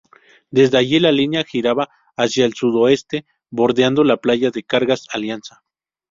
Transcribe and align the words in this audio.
Desde 0.49 0.79
allí 0.79 0.99
la 0.99 1.11
línea 1.11 1.43
giraba 1.43 1.87
hacia 2.17 2.45
el 2.47 2.55
sud-oeste 2.55 3.27
bordeando 3.51 4.03
la 4.03 4.17
playa 4.17 4.49
de 4.49 4.63
cargas 4.63 5.05
Alianza. 5.13 5.61